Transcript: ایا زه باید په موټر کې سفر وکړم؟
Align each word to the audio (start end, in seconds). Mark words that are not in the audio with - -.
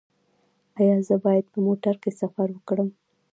ایا 0.79 0.97
زه 1.07 1.15
باید 1.25 1.45
په 1.53 1.59
موټر 1.67 1.95
کې 2.03 2.11
سفر 2.21 2.47
وکړم؟ 2.53 2.89